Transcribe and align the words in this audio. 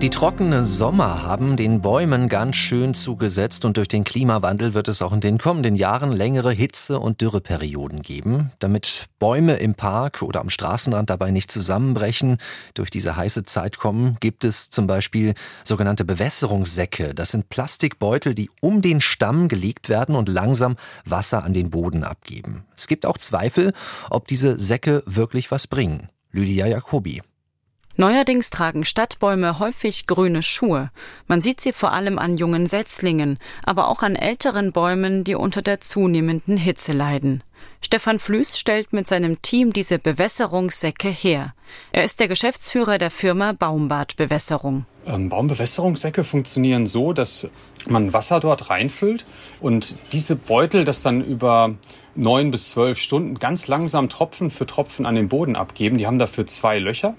Die 0.00 0.10
trockene 0.10 0.62
Sommer 0.62 1.24
haben 1.24 1.56
den 1.56 1.82
Bäumen 1.82 2.28
ganz 2.28 2.54
schön 2.54 2.94
zugesetzt 2.94 3.64
und 3.64 3.76
durch 3.76 3.88
den 3.88 4.04
Klimawandel 4.04 4.72
wird 4.72 4.86
es 4.86 5.02
auch 5.02 5.12
in 5.12 5.20
den 5.20 5.38
kommenden 5.38 5.74
Jahren 5.74 6.12
längere 6.12 6.52
Hitze- 6.52 7.00
und 7.00 7.20
Dürreperioden 7.20 8.02
geben. 8.02 8.52
Damit 8.60 9.08
Bäume 9.18 9.56
im 9.56 9.74
Park 9.74 10.22
oder 10.22 10.38
am 10.38 10.50
Straßenrand 10.50 11.10
dabei 11.10 11.32
nicht 11.32 11.50
zusammenbrechen, 11.50 12.38
durch 12.74 12.90
diese 12.90 13.16
heiße 13.16 13.42
Zeit 13.42 13.78
kommen, 13.78 14.18
gibt 14.20 14.44
es 14.44 14.70
zum 14.70 14.86
Beispiel 14.86 15.34
sogenannte 15.64 16.04
Bewässerungssäcke. 16.04 17.12
Das 17.12 17.32
sind 17.32 17.48
Plastikbeutel, 17.48 18.36
die 18.36 18.50
um 18.60 18.82
den 18.82 19.00
Stamm 19.00 19.48
gelegt 19.48 19.88
werden 19.88 20.14
und 20.14 20.28
langsam 20.28 20.76
Wasser 21.06 21.42
an 21.42 21.54
den 21.54 21.70
Boden 21.70 22.04
abgeben. 22.04 22.62
Es 22.76 22.86
gibt 22.86 23.04
auch 23.04 23.18
Zweifel, 23.18 23.72
ob 24.10 24.28
diese 24.28 24.60
Säcke 24.60 25.02
wirklich 25.06 25.50
was 25.50 25.66
bringen. 25.66 26.08
Lydia 26.30 26.68
Jacobi. 26.68 27.20
Neuerdings 28.00 28.50
tragen 28.50 28.84
Stadtbäume 28.84 29.58
häufig 29.58 30.06
grüne 30.06 30.40
Schuhe. 30.40 30.92
Man 31.26 31.40
sieht 31.40 31.60
sie 31.60 31.72
vor 31.72 31.92
allem 31.92 32.16
an 32.20 32.36
jungen 32.36 32.64
Setzlingen, 32.64 33.40
aber 33.64 33.88
auch 33.88 34.04
an 34.04 34.14
älteren 34.14 34.70
Bäumen, 34.70 35.24
die 35.24 35.34
unter 35.34 35.62
der 35.62 35.80
zunehmenden 35.80 36.56
Hitze 36.56 36.92
leiden. 36.92 37.42
Stefan 37.80 38.20
Flüß 38.20 38.56
stellt 38.56 38.92
mit 38.92 39.08
seinem 39.08 39.42
Team 39.42 39.72
diese 39.72 39.98
Bewässerungssäcke 39.98 41.08
her. 41.08 41.52
Er 41.90 42.04
ist 42.04 42.20
der 42.20 42.28
Geschäftsführer 42.28 42.98
der 42.98 43.10
Firma 43.10 43.50
Baumbad 43.50 44.14
Bewässerung. 44.14 44.86
Ähm, 45.04 45.28
Baumbewässerungssäcke 45.28 46.22
funktionieren 46.22 46.86
so, 46.86 47.12
dass 47.12 47.48
man 47.88 48.12
Wasser 48.12 48.38
dort 48.38 48.70
reinfüllt 48.70 49.24
und 49.60 49.96
diese 50.12 50.36
Beutel 50.36 50.84
das 50.84 51.02
dann 51.02 51.24
über 51.24 51.74
neun 52.18 52.50
bis 52.50 52.70
zwölf 52.70 52.98
Stunden 52.98 53.38
ganz 53.38 53.68
langsam 53.68 54.08
Tropfen 54.08 54.50
für 54.50 54.66
Tropfen 54.66 55.06
an 55.06 55.14
den 55.14 55.28
Boden 55.28 55.56
abgeben. 55.56 55.98
Die 55.98 56.06
haben 56.06 56.18
dafür 56.18 56.46
zwei 56.46 56.78
Löcher 56.78 57.14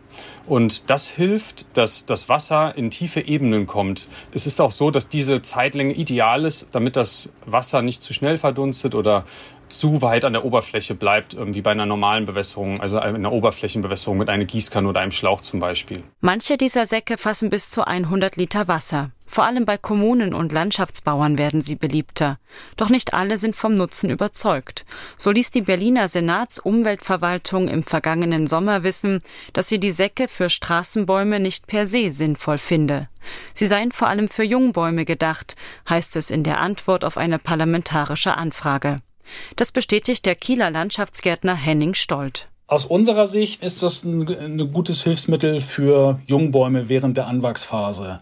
und 0.45 0.89
das 0.89 1.08
hilft, 1.09 1.66
dass 1.78 2.05
das 2.05 2.30
Wasser 2.30 2.78
in 2.78 2.92
tiefe 2.92 3.22
Ebenen 3.22 3.66
kommt. 3.66 4.08
Es 4.33 4.45
ist 4.45 4.61
auch 4.61 4.72
so, 4.72 4.92
dass 4.92 5.09
diese 5.09 5.42
Zeitlänge 5.42 5.94
ideal 5.94 6.45
ist, 6.45 6.70
damit 6.73 6.95
das 6.95 7.33
Wasser 7.45 7.81
nicht 7.81 8.02
zu 8.02 8.14
schnell 8.14 8.38
verdunstet 8.38 8.94
oder 8.94 9.25
zu 9.70 10.02
weit 10.02 10.25
an 10.25 10.33
der 10.33 10.44
Oberfläche 10.44 10.95
bleibt, 10.95 11.38
wie 11.39 11.61
bei 11.61 11.72
einer 11.72 11.86
normalen 11.86 12.25
Bewässerung, 12.25 12.81
also 12.81 13.00
einer 13.00 13.31
Oberflächenbewässerung 13.31 14.17
mit 14.17 14.30
einer 14.30 14.45
Gießkanne 14.45 14.88
oder 14.88 15.00
einem 15.00 15.11
Schlauch 15.11 15.42
zum 15.42 15.59
Beispiel. 15.59 16.03
Manche 16.22 16.58
dieser 16.58 16.86
Säcke 16.86 17.17
fassen 17.17 17.50
bis 17.50 17.70
zu 17.70 17.86
100 17.86 18.36
Liter 18.36 18.67
Wasser. 18.67 19.11
Vor 19.31 19.44
allem 19.44 19.63
bei 19.63 19.77
Kommunen 19.77 20.33
und 20.33 20.52
Landschaftsbauern 20.52 21.38
werden 21.38 21.61
sie 21.61 21.75
beliebter. 21.75 22.39
Doch 22.77 22.89
nicht 22.89 23.13
alle 23.13 23.38
sind 23.38 23.55
vom 23.55 23.75
Nutzen 23.75 24.09
überzeugt. 24.09 24.86
So 25.17 25.30
ließ 25.30 25.52
die 25.52 25.61
Berliner 25.61 26.08
Senatsumweltverwaltung 26.08 27.67
im 27.67 27.83
vergangenen 27.83 28.47
Sommer 28.47 28.81
wissen, 28.81 29.21
dass 29.53 29.67
sie 29.69 29.80
die 29.80 29.91
Säcke 29.91 30.27
für 30.27 30.49
Straßenbäume 30.49 31.39
nicht 31.39 31.67
per 31.67 31.86
se 31.86 32.09
sinnvoll 32.09 32.58
finde. 32.58 33.08
Sie 33.53 33.67
seien 33.67 33.91
vor 33.91 34.08
allem 34.08 34.30
für 34.30 34.44
Jungbäume 34.44 35.05
gedacht, 35.05 35.55
heißt 35.88 36.16
es 36.16 36.31
in 36.31 36.43
der 36.43 36.59
Antwort 36.59 37.05
auf 37.05 37.16
eine 37.16 37.38
parlamentarische 37.38 38.33
Anfrage. 38.36 38.95
Das 39.55 39.71
bestätigt 39.71 40.25
der 40.25 40.33
Kieler 40.33 40.71
Landschaftsgärtner 40.71 41.53
Henning 41.53 41.93
Stolt. 41.93 42.48
Aus 42.70 42.86
unserer 42.86 43.25
Sicht 43.25 43.64
ist 43.64 43.81
das 43.81 44.03
ein, 44.03 44.28
ein, 44.28 44.72
gutes 44.72 45.02
Hilfsmittel 45.02 45.59
für 45.59 46.20
Jungbäume 46.28 46.88
während 46.88 47.17
der 47.17 47.26
Anwachsphase. 47.26 48.22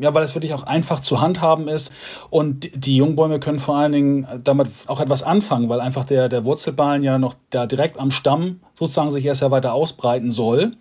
Ja, 0.00 0.12
weil 0.12 0.24
es 0.24 0.34
wirklich 0.34 0.52
auch 0.52 0.64
einfach 0.64 0.98
zu 0.98 1.20
handhaben 1.20 1.68
ist 1.68 1.92
und 2.28 2.68
die 2.74 2.96
Jungbäume 2.96 3.38
können 3.38 3.60
vor 3.60 3.76
allen 3.76 3.92
Dingen 3.92 4.26
damit 4.42 4.68
auch 4.88 4.98
etwas 4.98 5.22
anfangen, 5.22 5.68
weil 5.68 5.80
einfach 5.80 6.02
der, 6.02 6.28
der 6.28 6.44
Wurzelballen 6.44 7.04
ja 7.04 7.18
noch 7.18 7.36
da 7.50 7.66
direkt 7.66 8.00
am 8.00 8.10
Stamm 8.10 8.58
sozusagen 8.78 9.10
sich 9.10 9.24
erst 9.24 9.42
ja 9.42 9.50
weiter 9.50 9.72
ausbreiten 9.72 10.30
soll. 10.30 10.72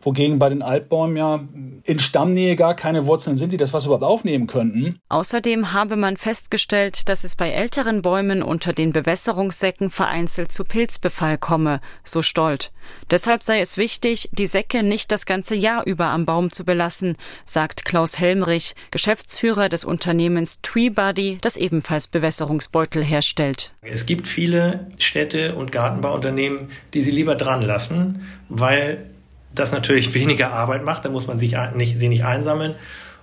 Wogegen 0.00 0.38
bei 0.38 0.48
den 0.48 0.62
Altbäumen 0.62 1.16
ja 1.16 1.40
in 1.84 1.98
Stammnähe 1.98 2.56
gar 2.56 2.74
keine 2.74 3.06
Wurzeln 3.06 3.36
sind, 3.36 3.52
die 3.52 3.56
das 3.56 3.72
was 3.72 3.84
überhaupt 3.84 4.04
aufnehmen 4.04 4.46
könnten. 4.46 4.98
Außerdem 5.08 5.72
habe 5.72 5.96
man 5.96 6.16
festgestellt, 6.16 7.08
dass 7.08 7.24
es 7.24 7.36
bei 7.36 7.50
älteren 7.50 8.02
Bäumen 8.02 8.42
unter 8.42 8.72
den 8.72 8.92
Bewässerungssäcken 8.92 9.90
vereinzelt 9.90 10.52
zu 10.52 10.64
Pilzbefall 10.64 11.38
komme, 11.38 11.80
so 12.04 12.22
Stolt. 12.22 12.72
Deshalb 13.10 13.42
sei 13.42 13.60
es 13.60 13.76
wichtig, 13.76 14.28
die 14.32 14.46
Säcke 14.46 14.82
nicht 14.82 15.12
das 15.12 15.26
ganze 15.26 15.54
Jahr 15.54 15.86
über 15.86 16.06
am 16.06 16.24
Baum 16.24 16.50
zu 16.50 16.64
belassen, 16.64 17.16
sagt 17.44 17.84
Klaus 17.84 18.18
Helmrich, 18.18 18.74
Geschäftsführer 18.90 19.68
des 19.68 19.84
Unternehmens 19.84 20.60
Treebuddy, 20.62 21.38
das 21.40 21.56
ebenfalls 21.56 22.08
Bewässerungsbeutel 22.08 23.04
herstellt. 23.04 23.72
Es 23.82 24.06
gibt 24.06 24.26
viele 24.26 24.88
Städte 24.98 25.54
und 25.54 25.72
Gartenbauunternehmen, 25.72 26.68
die 26.94 27.02
sie 27.02 27.10
lieber 27.10 27.34
dran 27.42 27.62
lassen, 27.62 28.26
weil 28.48 29.06
das 29.54 29.72
natürlich 29.72 30.14
weniger 30.14 30.52
Arbeit 30.52 30.84
macht, 30.84 31.04
da 31.04 31.10
muss 31.10 31.26
man 31.26 31.38
sich 31.38 31.56
nicht, 31.74 31.98
sie 31.98 32.08
nicht 32.08 32.24
einsammeln. 32.24 32.74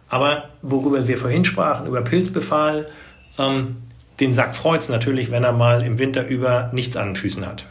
Aber 0.10 0.50
worüber 0.62 1.08
wir 1.08 1.18
vorhin 1.18 1.46
sprachen, 1.46 1.88
über 1.88 2.02
Pilzbefall, 2.02 2.88
ähm, 3.38 3.78
den 4.20 4.34
Sack 4.34 4.56
freut 4.56 4.82
es 4.82 4.90
natürlich, 4.90 5.32
wenn 5.32 5.44
er 5.44 5.54
mal 5.54 5.84
im 5.84 5.98
Winter 5.98 6.28
über 6.28 6.72
nichts 6.74 6.98
an 6.98 7.10
den 7.10 7.16
Füßen 7.16 7.46
hat. 7.46 7.66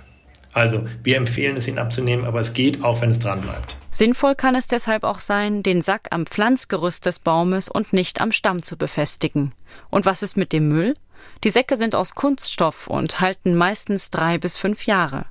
Also 0.53 0.87
wir 1.03 1.17
empfehlen 1.17 1.57
es, 1.57 1.69
ihn 1.69 1.79
abzunehmen, 1.79 2.25
aber 2.25 2.41
es 2.41 2.53
geht 2.53 2.83
auch, 2.83 3.01
wenn 3.01 3.11
es 3.11 3.19
dran 3.19 3.43
bleibt. 3.43 3.77
Sinnvoll 3.91 4.35
kann 4.35 4.55
es 4.55 4.67
deshalb 4.67 5.05
auch 5.05 5.21
sein, 5.21 5.63
den 5.63 5.83
Sack 5.83 6.09
am 6.11 6.27
Pflanzgerüst 6.27 7.05
des 7.07 7.19
Baumes 7.19 7.69
und 7.69 7.93
nicht 7.93 8.21
am 8.21 8.33
Stamm 8.33 8.63
zu 8.63 8.77
befestigen. 8.77 9.53
Und 9.91 10.07
was 10.07 10.23
ist 10.23 10.37
mit 10.37 10.53
dem 10.53 10.69
Müll? 10.69 10.95
Die 11.45 11.51
Säcke 11.51 11.77
sind 11.77 11.95
aus 11.95 12.15
Kunststoff 12.15 12.87
und 12.89 13.21
halten 13.21 13.55
meistens 13.55 14.11
drei 14.11 14.39
bis 14.39 14.57
fünf 14.57 14.87
Jahre. 14.87 15.27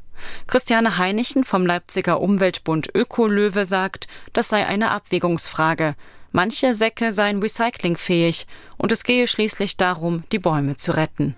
Christiane 0.48 0.98
Heinichen 0.98 1.44
vom 1.44 1.66
Leipziger 1.66 2.22
Umweltbund 2.22 2.90
Ökolöwe 2.94 3.66
sagt, 3.66 4.08
das 4.34 4.50
sei 4.50 4.66
eine 4.66 4.92
Abwägungsfrage. 4.92 5.96
Manche 6.32 6.74
Säcke 6.74 7.12
seien 7.12 7.42
recyclingfähig 7.42 8.48
und 8.78 8.92
es 8.92 9.04
gehe 9.04 9.28
schließlich 9.28 9.78
darum, 9.78 10.24
die 10.32 10.40
Bäume 10.40 10.76
zu 10.76 10.96
retten. 10.96 11.36